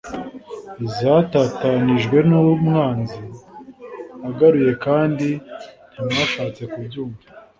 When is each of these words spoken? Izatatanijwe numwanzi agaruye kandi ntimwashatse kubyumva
Izatatanijwe 0.87 2.17
numwanzi 2.29 3.19
agaruye 4.29 4.71
kandi 4.85 5.27
ntimwashatse 5.91 6.61
kubyumva 6.71 7.23